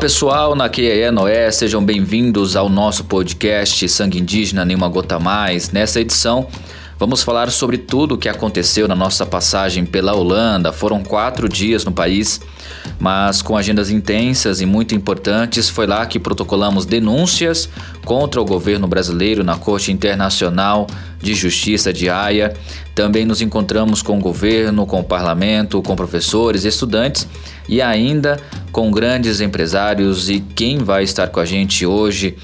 [0.00, 5.72] pessoal, na QEE Noé, sejam bem-vindos ao nosso podcast Sangue Indígena Nenhuma Gota Mais.
[5.72, 6.48] Nessa edição,
[7.00, 10.70] vamos falar sobre tudo o que aconteceu na nossa passagem pela Holanda.
[10.70, 12.42] Foram quatro dias no país,
[12.98, 15.70] mas com agendas intensas e muito importantes.
[15.70, 17.70] Foi lá que protocolamos denúncias
[18.04, 20.86] contra o governo brasileiro na Corte Internacional
[21.18, 22.52] de Justiça de Haia.
[22.94, 27.26] Também nos encontramos com o governo, com o parlamento, com professores, estudantes
[27.66, 28.38] e ainda
[28.70, 30.28] com grandes empresários.
[30.28, 32.36] E quem vai estar com a gente hoje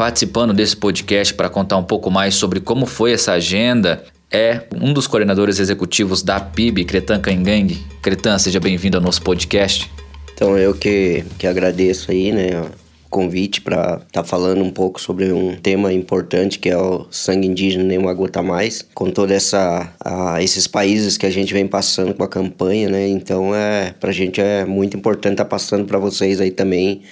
[0.00, 4.92] participando desse podcast para contar um pouco mais sobre como foi essa agenda é um
[4.92, 7.76] dos coordenadores executivos da PIB, Cretan Cangang.
[8.00, 9.90] Cretan, seja bem-vindo ao nosso podcast.
[10.32, 12.64] Então eu que, que agradeço aí, né,
[13.10, 17.48] convite para estar tá falando um pouco sobre um tema importante que é o sangue
[17.48, 21.66] indígena nem uma gota mais, com toda essa a, esses países que a gente vem
[21.66, 23.08] passando com a campanha, né?
[23.08, 27.02] Então é a gente é muito importante estar tá passando para vocês aí também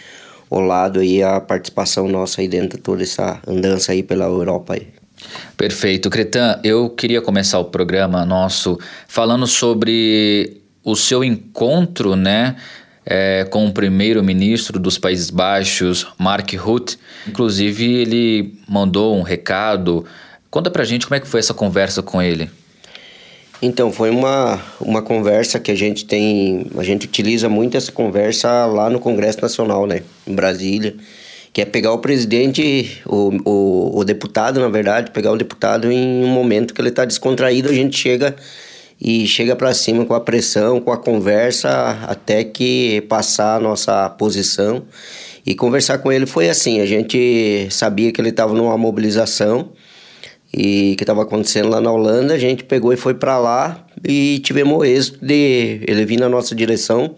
[0.49, 4.75] o lado aí a participação nossa aí dentro de toda essa andança aí pela Europa
[4.75, 4.98] aí.
[5.57, 6.61] Perfeito, Cretan.
[6.63, 12.57] Eu queria começar o programa nosso falando sobre o seu encontro, né?
[13.11, 16.99] é, com o primeiro-ministro dos Países Baixos, Mark Rutte.
[17.27, 20.05] Inclusive, ele mandou um recado.
[20.51, 22.51] Conta pra gente como é que foi essa conversa com ele.
[23.63, 26.67] Então, foi uma, uma conversa que a gente tem.
[26.77, 30.03] A gente utiliza muito essa conversa lá no Congresso Nacional, né?
[30.27, 30.95] Em Brasília.
[31.53, 36.25] Que é pegar o presidente, o, o, o deputado, na verdade, pegar o deputado em
[36.25, 38.37] um momento que ele está descontraído, a gente chega
[39.01, 44.09] e chega para cima com a pressão, com a conversa, até que passar a nossa
[44.11, 44.83] posição.
[45.47, 49.71] E conversar com ele foi assim: a gente sabia que ele estava numa mobilização
[50.53, 52.35] e que estava acontecendo lá na Holanda.
[52.35, 56.29] A gente pegou e foi para lá e tivemos o êxito de ele vir na
[56.29, 57.15] nossa direção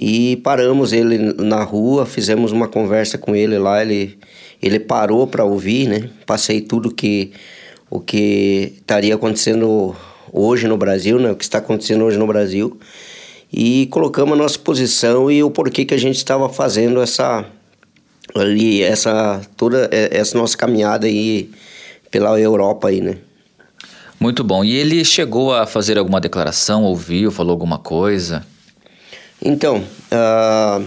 [0.00, 3.82] e paramos ele na rua, fizemos uma conversa com ele lá.
[3.82, 4.18] Ele,
[4.62, 6.10] ele parou para ouvir, né?
[6.26, 7.32] Passei tudo que
[7.88, 9.94] o que estaria acontecendo
[10.32, 12.76] hoje no Brasil, né, o que está acontecendo hoje no Brasil,
[13.52, 17.44] e colocamos a nossa posição e o porquê que a gente estava fazendo essa
[18.34, 21.50] ali essa toda essa nossa caminhada aí
[22.10, 23.18] pela Europa aí, né?
[24.18, 24.64] Muito bom.
[24.64, 28.44] E ele chegou a fazer alguma declaração, ouviu, falou alguma coisa?
[29.44, 30.84] Então, uh,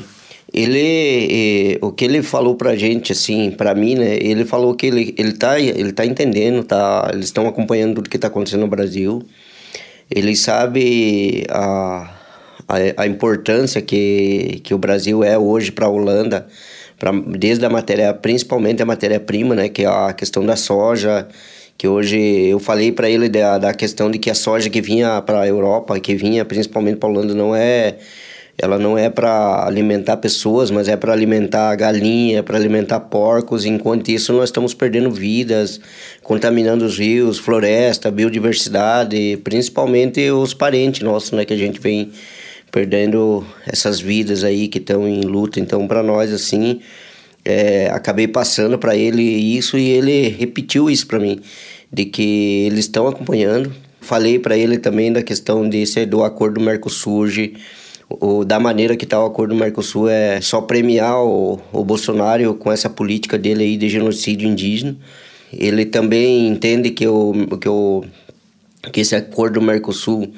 [0.51, 4.18] ele, o que ele falou pra gente, assim, pra mim, né?
[4.19, 7.12] Ele falou que ele, ele, tá, ele tá entendendo, tá?
[7.13, 9.22] Eles estão acompanhando tudo que tá acontecendo no Brasil.
[10.09, 12.09] Ele sabe a,
[12.68, 16.47] a, a importância que, que o Brasil é hoje para a Holanda,
[16.97, 19.69] pra, desde a matéria, principalmente a matéria-prima, né?
[19.69, 21.28] Que é a questão da soja,
[21.78, 25.22] que hoje eu falei para ele da, da questão de que a soja que vinha
[25.22, 27.97] para a Europa, que vinha principalmente para a Holanda, não é
[28.59, 33.66] ela não é para alimentar pessoas, mas é para alimentar galinha, para alimentar porcos.
[33.66, 35.79] Enquanto isso, nós estamos perdendo vidas,
[36.23, 42.12] contaminando os rios, floresta, biodiversidade, principalmente os parentes nossos, né, que a gente vem
[42.72, 45.59] perdendo essas vidas aí que estão em luta.
[45.59, 46.81] Então, para nós, assim,
[47.45, 51.39] é, acabei passando para ele isso e ele repetiu isso para mim,
[51.94, 53.72] de que eles estão acompanhando.
[54.01, 57.28] Falei para ele também da questão de ser do acordo Mercosul
[58.09, 62.53] o, da maneira que está o acordo do Mercosul é só premiar o, o Bolsonaro
[62.56, 64.95] com essa política dele aí de genocídio indígena.
[65.51, 68.03] Ele também entende que, o, que, o,
[68.91, 70.31] que esse acordo do Mercosul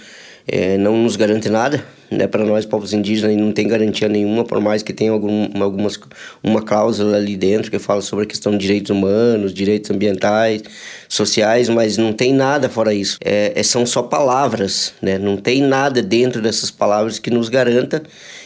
[0.47, 4.59] é, não nos garante nada, né, para nós povos indígenas não tem garantia nenhuma, por
[4.59, 5.99] mais que tenha algum, algumas,
[6.43, 10.63] uma cláusula ali dentro que fala sobre a questão de direitos humanos, direitos ambientais,
[11.07, 13.17] sociais, mas não tem nada fora isso.
[13.23, 18.03] É, é, são só palavras, né, não tem nada dentro dessas palavras que nos garanta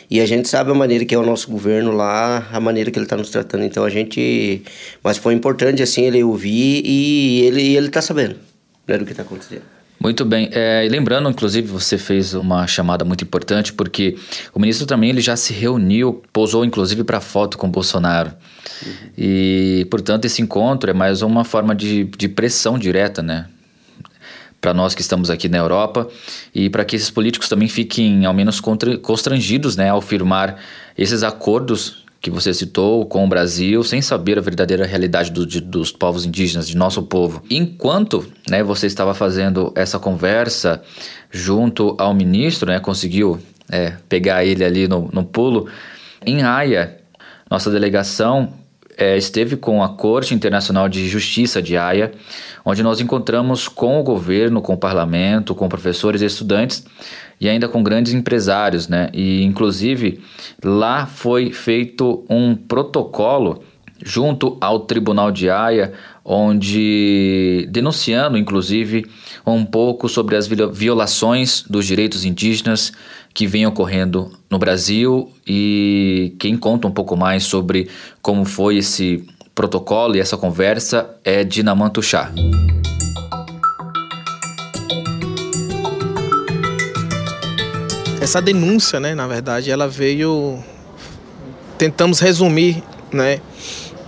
[0.09, 2.99] e a gente sabe a maneira que é o nosso governo lá, a maneira que
[2.99, 3.63] ele está nos tratando.
[3.63, 4.61] Então a gente.
[5.03, 8.35] Mas foi importante assim ele ouvir e ele ele está sabendo
[8.87, 9.72] né, do que está acontecendo.
[10.03, 10.49] Muito bem.
[10.51, 14.17] É, lembrando, inclusive, você fez uma chamada muito importante, porque
[14.53, 18.33] o ministro também ele já se reuniu, posou inclusive para foto com Bolsonaro.
[18.85, 18.91] Uhum.
[19.17, 23.45] E, portanto, esse encontro é mais uma forma de, de pressão direta, né?
[24.59, 26.09] Para nós que estamos aqui na Europa
[26.53, 28.59] e para que esses políticos também fiquem, ao menos,
[29.01, 30.57] constrangidos né, ao firmar
[30.97, 35.59] esses acordos que você citou com o Brasil, sem saber a verdadeira realidade do, de,
[35.59, 37.43] dos povos indígenas, de nosso povo.
[37.49, 40.81] Enquanto né, você estava fazendo essa conversa
[41.29, 43.37] junto ao ministro, né, conseguiu
[43.69, 45.67] é, pegar ele ali no, no pulo,
[46.25, 46.97] em Haia,
[47.51, 48.53] nossa delegação
[48.97, 52.11] é, esteve com a Corte Internacional de Justiça de Haia,
[52.65, 56.85] onde nós encontramos com o governo, com o parlamento, com professores e estudantes
[57.39, 59.09] e ainda com grandes empresários, né?
[59.13, 60.21] E inclusive
[60.63, 63.63] lá foi feito um protocolo
[64.03, 65.93] junto ao Tribunal de Haia,
[66.25, 69.05] onde denunciando inclusive
[69.45, 72.93] um pouco sobre as violações dos direitos indígenas
[73.33, 77.89] que vem ocorrendo no Brasil e quem conta um pouco mais sobre
[78.21, 82.31] como foi esse protocolo e essa conversa é Dinamanto Chá.
[88.21, 90.57] Essa denúncia, né, na verdade, ela veio
[91.77, 92.81] tentamos resumir,
[93.11, 93.41] né,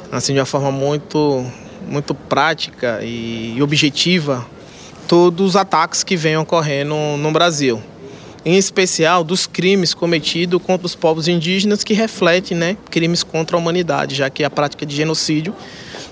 [0.10, 1.46] assim de uma forma muito
[1.88, 4.46] muito prática e objetiva
[5.08, 7.82] todos os ataques que vêm ocorrendo no Brasil.
[8.44, 13.60] Em especial dos crimes cometidos contra os povos indígenas que refletem né, crimes contra a
[13.60, 15.54] humanidade, já que a prática de genocídio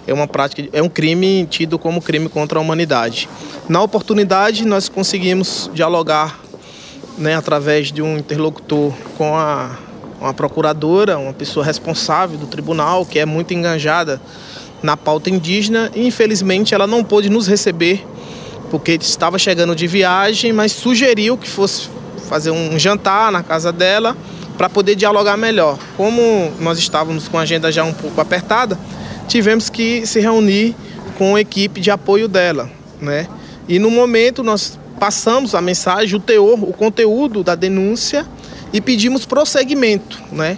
[0.06, 3.30] é uma prática é um crime tido como crime contra a humanidade.
[3.70, 6.40] Na oportunidade nós conseguimos dialogar
[7.18, 9.78] né, através de um interlocutor com a,
[10.20, 14.20] uma procuradora, uma pessoa responsável do tribunal que é muito enganjada
[14.84, 18.06] na pauta indígena e infelizmente ela não pôde nos receber
[18.70, 21.88] porque estava chegando de viagem, mas sugeriu que fosse
[22.28, 24.18] fazer um jantar na casa dela
[24.58, 25.78] para poder dialogar melhor.
[25.96, 28.78] Como nós estávamos com a agenda já um pouco apertada,
[29.28, 30.76] tivemos que se reunir
[31.20, 32.70] com a equipe de apoio dela,
[33.00, 33.28] né?
[33.70, 38.26] E no momento nós passamos a mensagem, o teor, o conteúdo da denúncia
[38.74, 40.58] e pedimos prosseguimento, né?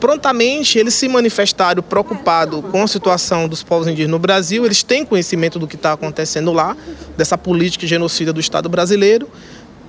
[0.00, 4.64] Prontamente eles se manifestaram preocupados com a situação dos povos indígenas no Brasil.
[4.64, 6.76] Eles têm conhecimento do que está acontecendo lá,
[7.16, 9.28] dessa política genocida do Estado brasileiro,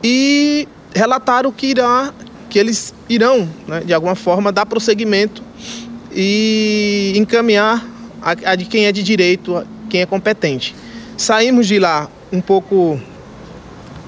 [0.04, 2.14] e relataram que, irá,
[2.50, 5.44] que eles irão, né, de alguma forma, dar prosseguimento
[6.12, 7.86] e encaminhar
[8.22, 10.76] a, a de quem é de direito, quem é competente.
[11.18, 13.00] Saímos de lá um pouco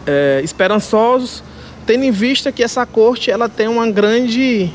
[0.06, 1.44] é, esperançosos,
[1.86, 4.71] tendo em vista que essa corte ela tem uma grande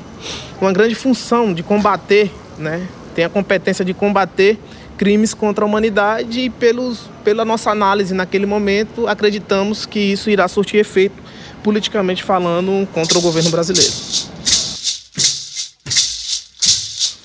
[0.61, 2.87] uma grande função de combater, né?
[3.15, 4.59] tem a competência de combater
[4.97, 10.49] crimes contra a humanidade e pelos, pela nossa análise naquele momento acreditamos que isso irá
[10.49, 11.23] surtir efeito
[11.63, 13.93] politicamente falando contra o governo brasileiro.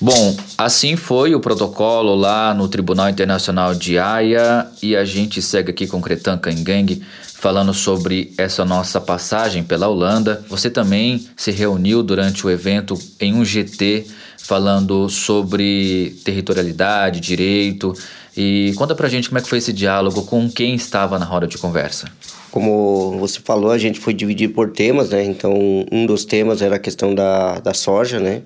[0.02, 5.70] Bom, assim foi o protocolo lá no Tribunal Internacional de Haia e a gente segue
[5.70, 7.00] aqui com Cretan Kangang
[7.36, 10.44] falando sobre essa nossa passagem pela Holanda.
[10.48, 14.04] Você também se reuniu durante o evento em um GT
[14.38, 17.94] falando sobre territorialidade, direito.
[18.36, 21.46] E conta pra gente como é que foi esse diálogo, com quem estava na roda
[21.46, 22.08] de conversa.
[22.50, 25.24] Como você falou, a gente foi dividir por temas, né?
[25.24, 25.54] Então,
[25.92, 28.42] um dos temas era a questão da, da soja, né?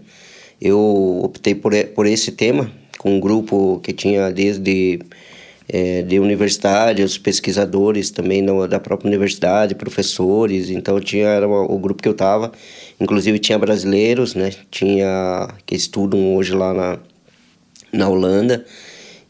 [0.61, 5.01] Eu optei por, por esse tema, com um grupo que tinha desde
[5.69, 10.71] é, de universitários, pesquisadores também no, da própria universidade, professores.
[10.71, 12.53] Então tinha era o grupo que eu estava,
[13.01, 14.51] inclusive tinha brasileiros, né?
[14.71, 16.99] Tinha que estudam hoje lá na,
[17.93, 18.65] na Holanda.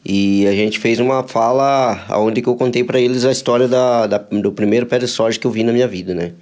[0.08, 4.06] E a gente fez uma fala onde que eu contei para eles a história da,
[4.06, 6.32] da, do primeiro pé de soja que eu vi na minha vida, né?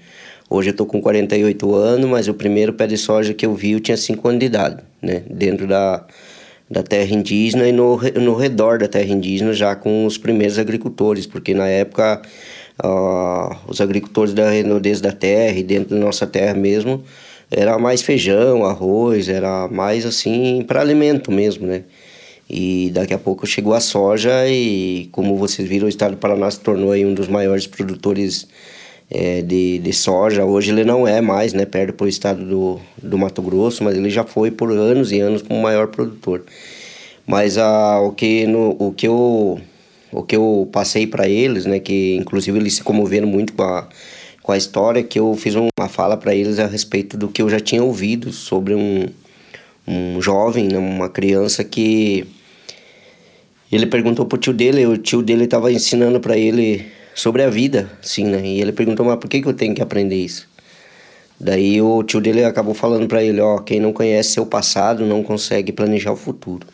[0.49, 3.73] Hoje eu tô com 48 anos, mas o primeiro pé de soja que eu vi
[3.73, 5.23] eu tinha 5 anos de idade, né?
[5.31, 6.05] Dentro da,
[6.71, 11.27] da terra indígena e no, no redor da terra indígena já com os primeiros agricultores,
[11.27, 12.21] porque na época
[13.69, 17.03] os agricultores da renudez da terra e dentro da nossa terra mesmo
[17.51, 21.85] era mais feijão, arroz, era mais assim para alimento mesmo, né?
[22.51, 26.51] E daqui a pouco chegou a soja e como vocês viram o estado do Paraná
[26.51, 28.47] se tornou aí um dos maiores produtores
[29.15, 30.45] é, de, de soja.
[30.45, 33.97] Hoje ele não é mais, né, perto para o estado do, do Mato Grosso, mas
[33.97, 36.43] ele já foi por anos e anos como maior produtor.
[37.25, 39.61] Mas a, o, que no, o, que eu,
[40.11, 43.89] o que eu passei para eles, né, que inclusive eles se comoveram muito com a,
[44.43, 47.49] com a história, que eu fiz uma fala para eles a respeito do que eu
[47.49, 49.07] já tinha ouvido sobre um,
[49.87, 52.27] um jovem, né, uma criança que
[53.71, 57.91] ele perguntou pro tio dele, o tio dele estava ensinando para ele sobre a vida,
[58.03, 58.41] sim, né?
[58.45, 60.49] E ele perguntou, mas por que, que eu tenho que aprender isso?
[61.39, 65.23] Daí o tio dele acabou falando para ele, ó, quem não conhece seu passado não
[65.23, 66.67] consegue planejar o futuro.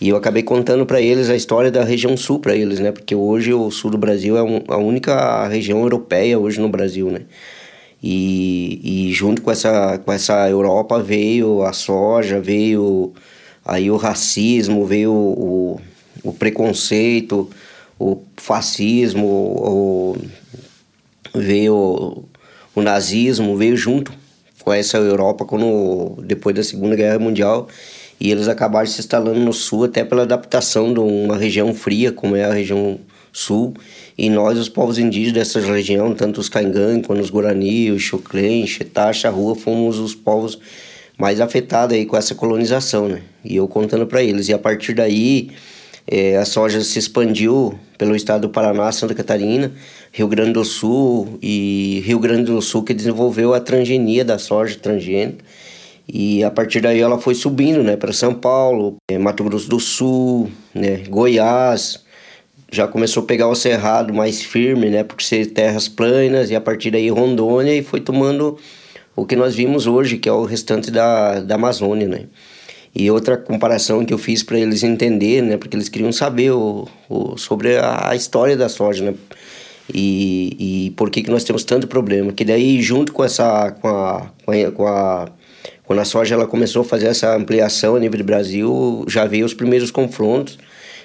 [0.00, 2.92] E eu acabei contando para eles a história da região sul para eles, né?
[2.92, 7.22] Porque hoje o sul do Brasil é a única região europeia hoje no Brasil, né?
[8.00, 13.12] E, e junto com essa, com essa Europa veio a soja, veio
[13.64, 15.80] aí o racismo, veio o,
[16.22, 17.50] o preconceito,
[17.98, 20.16] o fascismo, o,
[21.34, 22.24] veio
[22.74, 24.12] o nazismo, veio junto
[24.62, 27.68] com essa Europa quando, depois da Segunda Guerra Mundial
[28.20, 32.34] e eles acabaram se instalando no sul até pela adaptação de uma região fria como
[32.36, 32.98] é a região
[33.32, 33.74] sul
[34.16, 38.66] e nós os povos indígenas dessa região tanto os Caingan quanto os Guarani, os Xoclen,
[38.66, 40.58] Xetá, Charrua fomos os povos
[41.16, 43.22] mais afetados aí com essa colonização né?
[43.44, 44.48] E eu contando para eles.
[44.48, 45.50] E a partir daí
[46.10, 49.70] é, a soja se expandiu pelo estado do Paraná, Santa Catarina,
[50.10, 54.78] Rio Grande do Sul e Rio Grande do Sul que desenvolveu a transgenia da soja
[54.78, 55.44] transgênica
[56.08, 59.78] e a partir daí ela foi subindo, né, para São Paulo, eh, Mato Grosso do
[59.78, 62.02] Sul, né, Goiás.
[62.72, 66.60] Já começou a pegar o cerrado mais firme, né, por ser terras planas e a
[66.60, 68.58] partir daí Rondônia e foi tomando
[69.14, 72.24] o que nós vimos hoje, que é o restante da, da Amazônia, né.
[72.94, 76.88] E outra comparação que eu fiz para eles entenderem, né, porque eles queriam saber o,
[77.08, 79.14] o, sobre a, a história da soja, né,
[79.92, 82.32] e, e por que, que nós temos tanto problema.
[82.32, 85.28] Que daí, junto com essa, com a, com a, com a
[85.84, 89.46] quando a soja ela começou a fazer essa ampliação a nível do Brasil, já veio
[89.46, 90.58] os primeiros confrontos,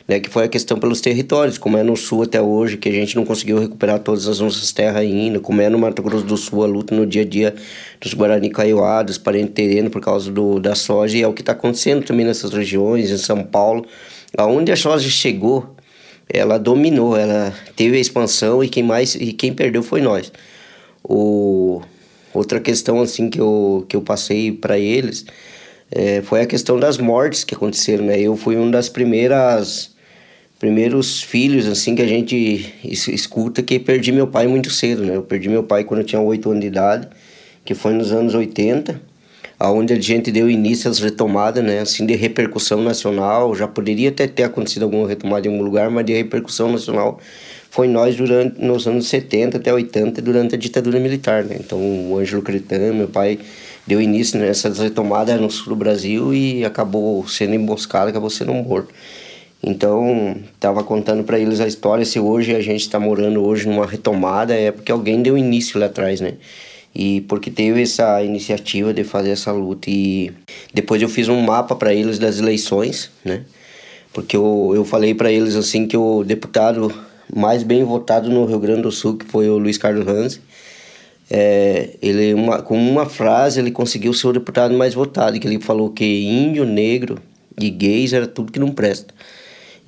[0.08, 2.92] né, que foi a questão pelos territórios, como é no sul até hoje, que a
[2.92, 6.36] gente não conseguiu recuperar todas as nossas terras ainda, como é no Mato Grosso do
[6.36, 7.56] Sul, a luta no dia a dia
[8.02, 11.42] dos Guarani Kaiowá, dos parentes terreno por causa do, da soja, e é o que
[11.42, 13.86] está acontecendo também nessas regiões, em São Paulo,
[14.38, 15.76] aonde a soja chegou,
[16.28, 20.32] ela dominou, ela teve a expansão e quem mais e quem perdeu foi nós.
[21.04, 21.82] O
[22.34, 25.26] Outra questão assim que eu, que eu passei para eles
[25.92, 28.20] é, foi a questão das mortes que aconteceram, né?
[28.20, 29.93] Eu fui um das primeiras
[30.64, 35.18] primeiros filhos assim que a gente escuta que perdi meu pai muito cedo, né?
[35.18, 37.10] Eu perdi meu pai quando eu tinha 8 anos de idade,
[37.66, 38.98] que foi nos anos 80,
[39.60, 41.80] aonde a gente deu início às retomadas, né?
[41.80, 46.06] Assim de repercussão nacional, já poderia até ter acontecido alguma retomada em algum lugar, mas
[46.06, 47.20] de repercussão nacional
[47.70, 51.58] foi nós durante nos anos 70 até 80 durante a ditadura militar, né?
[51.60, 53.38] Então o Ângelo Cretan, meu pai,
[53.86, 58.94] deu início nessas retomadas no sul do Brasil e acabou sendo emboscado, acabou sendo morto.
[59.66, 63.88] Então, estava contando para eles a história se hoje a gente está morando hoje numa
[63.88, 66.34] retomada é porque alguém deu início lá atrás, né?
[66.94, 70.32] E porque teve essa iniciativa de fazer essa luta e
[70.74, 73.44] depois eu fiz um mapa para eles das eleições, né?
[74.12, 76.94] Porque eu, eu falei para eles assim que o deputado
[77.34, 80.42] mais bem votado no Rio Grande do Sul, que foi o Luiz Carlos Hans.
[81.32, 85.60] É, ele uma, com uma frase ele conseguiu ser o deputado mais votado, que ele
[85.62, 87.18] falou que índio, negro
[87.60, 89.14] e gays era tudo que não presta.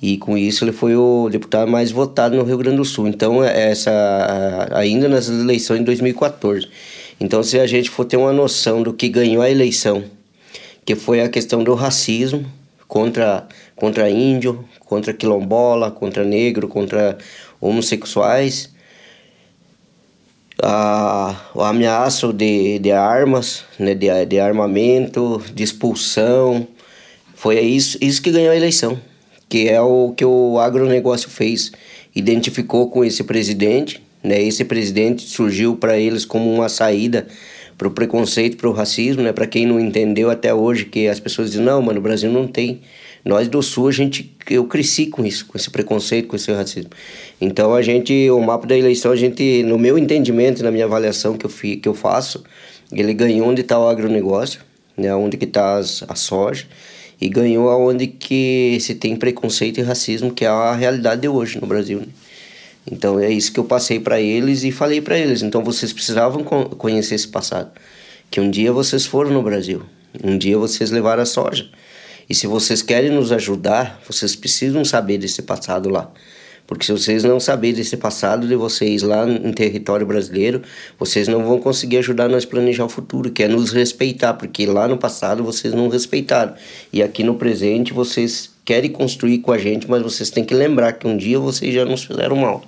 [0.00, 3.08] E com isso ele foi o deputado mais votado no Rio Grande do Sul.
[3.08, 6.68] Então, é essa ainda nas eleições de 2014.
[7.18, 10.04] Então, se a gente for ter uma noção do que ganhou a eleição,
[10.84, 12.44] que foi a questão do racismo
[12.86, 17.18] contra contra índio, contra quilombola, contra negro, contra
[17.60, 18.70] homossexuais,
[20.62, 26.66] a, o ameaço de, de armas, né, de, de armamento, de expulsão.
[27.34, 28.98] Foi isso, isso que ganhou a eleição,
[29.48, 31.72] que é o que o agronegócio fez.
[32.14, 37.26] Identificou com esse presidente, né, esse presidente surgiu para eles como uma saída
[37.76, 39.32] para o preconceito, para o racismo, né?
[39.32, 42.46] Para quem não entendeu até hoje que as pessoas dizem não, mano, o Brasil não
[42.46, 42.80] tem
[43.24, 46.90] nós do Sul, a gente, eu cresci com isso, com esse preconceito, com esse racismo.
[47.40, 51.36] Então a gente, o mapa da eleição, a gente, no meu entendimento, na minha avaliação
[51.36, 52.44] que eu, fi, que eu faço,
[52.92, 54.60] ele ganhou onde está o agronegócio,
[54.96, 56.66] né, onde que está a soja,
[57.20, 61.60] e ganhou aonde que se tem preconceito e racismo, que é a realidade de hoje
[61.60, 62.00] no Brasil.
[62.00, 62.06] Né?
[62.90, 65.42] Então é isso que eu passei para eles e falei para eles.
[65.42, 67.70] Então vocês precisavam conhecer esse passado,
[68.30, 69.82] que um dia vocês foram no Brasil,
[70.22, 71.68] um dia vocês levaram a soja.
[72.28, 76.10] E se vocês querem nos ajudar, vocês precisam saber desse passado lá.
[76.66, 80.62] Porque se vocês não saberem desse passado de vocês lá em território brasileiro,
[80.98, 84.66] vocês não vão conseguir ajudar nós a planejar o futuro, que é nos respeitar, porque
[84.66, 86.54] lá no passado vocês não respeitaram.
[86.92, 90.94] E aqui no presente vocês querem construir com a gente, mas vocês têm que lembrar
[90.94, 92.64] que um dia vocês já nos fizeram mal.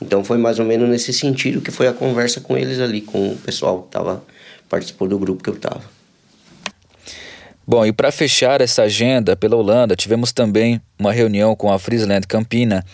[0.00, 3.32] Então foi mais ou menos nesse sentido que foi a conversa com eles ali, com
[3.32, 4.24] o pessoal que estava
[4.68, 5.82] participou do grupo que eu estava.
[7.66, 12.26] Bom, e para fechar essa agenda pela Holanda, tivemos também uma reunião com a Friesland
[12.26, 12.84] Campina,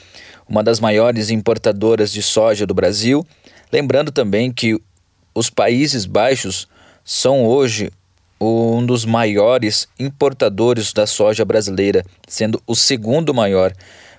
[0.48, 3.26] uma das maiores importadoras de soja do Brasil.
[3.72, 4.80] Lembrando também que
[5.34, 6.68] os Países Baixos
[7.04, 7.90] são hoje
[8.40, 13.72] um dos maiores importadores da soja brasileira, sendo o segundo maior.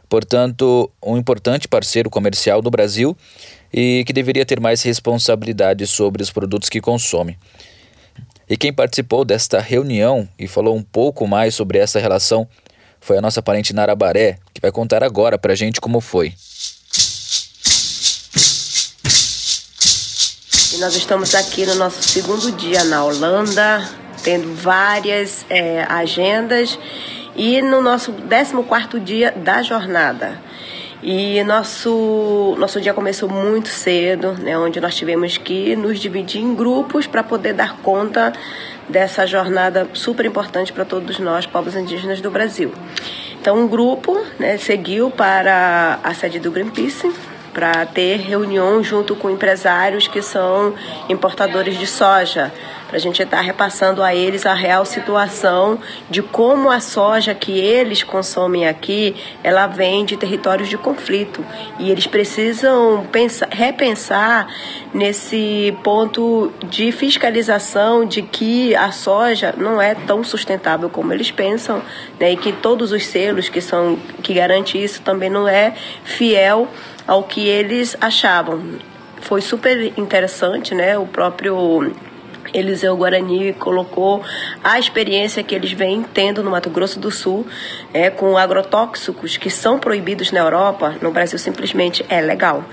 [0.07, 3.17] Portanto, um importante parceiro comercial do Brasil
[3.73, 7.37] e que deveria ter mais responsabilidade sobre os produtos que consome.
[8.49, 12.47] E quem participou desta reunião e falou um pouco mais sobre essa relação
[13.03, 16.33] foi a nossa parente Nara Baré, que vai contar agora pra gente como foi.
[20.73, 23.87] E nós estamos aqui no nosso segundo dia na Holanda,
[24.23, 26.79] tendo várias é, agendas
[27.35, 30.41] e no nosso 14 dia da jornada.
[31.01, 36.55] E nosso, nosso dia começou muito cedo, né, onde nós tivemos que nos dividir em
[36.55, 38.31] grupos para poder dar conta
[38.89, 42.71] dessa jornada super importante para todos nós, povos indígenas do Brasil.
[43.39, 47.11] Então, um grupo né, seguiu para a sede do Greenpeace,
[47.53, 50.73] para ter reunião junto com empresários que são
[51.07, 52.51] importadores de soja,
[52.93, 55.79] para a gente estar tá repassando a eles a real situação
[56.11, 61.43] de como a soja que eles consomem aqui, ela vem de territórios de conflito
[61.79, 64.47] e eles precisam pensar, repensar
[64.93, 71.81] nesse ponto de fiscalização de que a soja não é tão sustentável como eles pensam,
[72.19, 75.73] né, e que todos os selos que são que garante isso também não é
[76.03, 76.67] fiel
[77.07, 78.61] ao que eles achavam.
[79.19, 80.97] Foi super interessante, né?
[80.97, 81.91] O próprio
[82.53, 84.21] Eliseu Guarani colocou
[84.63, 87.45] a experiência que eles vêm tendo no Mato Grosso do Sul
[87.93, 92.63] é, com agrotóxicos que são proibidos na Europa, no Brasil simplesmente é legal.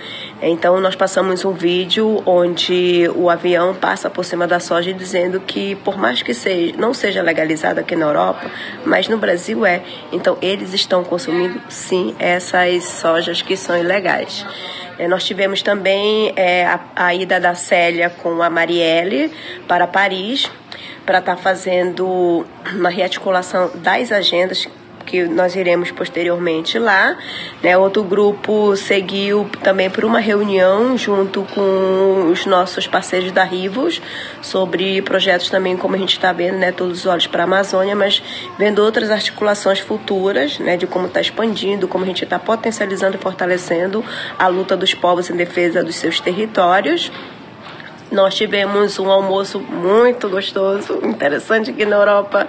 [0.42, 5.74] Então nós passamos um vídeo onde o avião passa por cima da soja dizendo que
[5.76, 8.50] por mais que seja, não seja legalizado aqui na Europa,
[8.84, 9.82] mas no Brasil é.
[10.12, 14.44] Então eles estão consumindo sim essas sojas que são ilegais.
[15.00, 19.32] É, nós tivemos também é, a, a, ida da Célia com a Marielle
[19.66, 20.50] para Paris
[21.06, 24.68] para estar tá fazendo uma rearticulação das agendas
[25.10, 27.16] que nós iremos posteriormente lá.
[27.60, 27.76] Né?
[27.76, 34.00] Outro grupo seguiu também por uma reunião junto com os nossos parceiros da Rivos
[34.40, 36.70] sobre projetos também, como a gente está vendo, né?
[36.70, 38.22] todos os olhos para a Amazônia, mas
[38.56, 40.76] vendo outras articulações futuras, né?
[40.76, 44.04] de como está expandindo, como a gente está potencializando e fortalecendo
[44.38, 47.10] a luta dos povos em defesa dos seus territórios.
[48.10, 52.48] Nós tivemos um almoço muito gostoso, interessante aqui na Europa,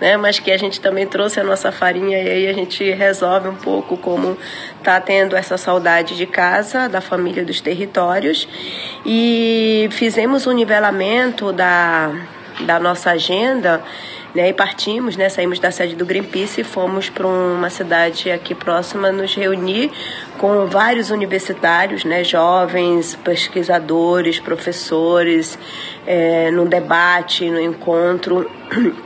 [0.00, 0.16] né?
[0.16, 3.54] Mas que a gente também trouxe a nossa farinha e aí a gente resolve um
[3.54, 4.36] pouco como
[4.82, 8.48] tá tendo essa saudade de casa, da família, dos territórios.
[9.04, 12.12] E fizemos um nivelamento da,
[12.60, 13.82] da nossa agenda
[14.36, 18.54] né, e partimos, né, saímos da sede do Greenpeace e fomos para uma cidade aqui
[18.54, 19.90] próxima nos reunir
[20.36, 25.58] com vários universitários, né, jovens, pesquisadores, professores,
[26.06, 28.50] é, no debate, no encontro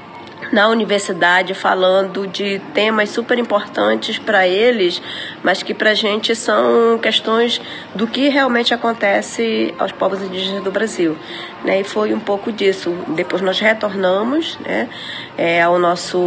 [0.52, 5.00] na universidade falando de temas super importantes para eles,
[5.42, 7.60] mas que para a gente são questões
[7.94, 11.16] do que realmente acontece aos povos indígenas do Brasil.
[11.64, 11.80] Né?
[11.80, 12.96] E foi um pouco disso.
[13.08, 14.88] Depois nós retornamos né,
[15.36, 16.18] é, ao nosso,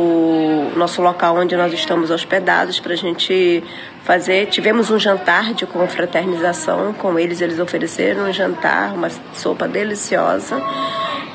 [0.76, 3.64] nosso local onde nós estamos hospedados para a gente
[4.04, 4.48] fazer.
[4.48, 10.58] Tivemos um jantar de confraternização com eles, eles ofereceram um jantar, uma sopa deliciosa,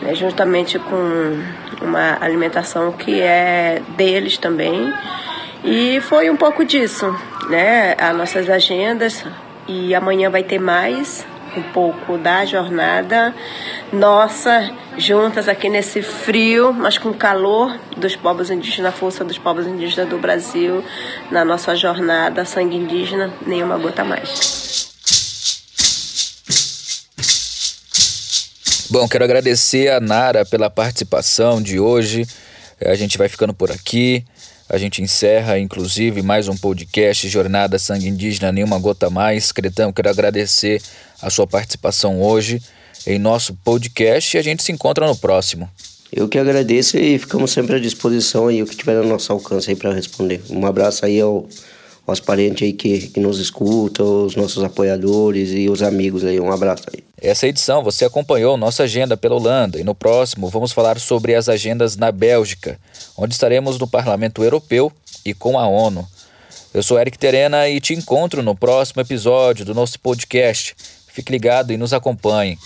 [0.01, 1.43] né, juntamente com
[1.81, 4.93] uma alimentação que é deles também.
[5.65, 7.15] E foi um pouco disso,
[7.49, 7.95] né?
[7.99, 9.25] As nossas agendas
[9.67, 13.35] e amanhã vai ter mais um pouco da jornada
[13.93, 19.67] nossa juntas aqui nesse frio, mas com calor dos povos indígenas, a força dos povos
[19.67, 20.85] indígenas do Brasil
[21.31, 24.88] na nossa jornada sangue indígena, nenhuma gota mais.
[28.91, 32.27] Bom, quero agradecer a Nara pela participação de hoje.
[32.83, 34.25] A gente vai ficando por aqui.
[34.67, 39.53] A gente encerra, inclusive, mais um podcast Jornada Sangue Indígena Nenhuma Gota Mais.
[39.53, 40.81] Cretão, quero agradecer
[41.21, 42.63] a sua participação hoje
[43.07, 45.69] em nosso podcast e a gente se encontra no próximo.
[46.11, 49.69] Eu que agradeço e ficamos sempre à disposição aí, o que tiver no nosso alcance
[49.69, 50.41] aí para responder.
[50.49, 51.47] Um abraço aí ao
[52.09, 56.41] aos parentes aí que, que nos escutam, os nossos apoiadores e os amigos aí.
[56.41, 57.05] Um abraço aí.
[57.21, 61.49] Essa edição você acompanhou nossa agenda pela Holanda e no próximo vamos falar sobre as
[61.49, 62.79] agendas na Bélgica,
[63.17, 64.91] onde estaremos no Parlamento Europeu
[65.25, 66.07] e com a ONU.
[66.73, 70.75] Eu sou Eric Terena e te encontro no próximo episódio do nosso podcast.
[71.13, 72.59] Fique ligado e nos acompanhe.